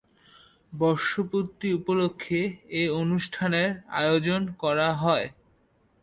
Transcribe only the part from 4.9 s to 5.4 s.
হয়।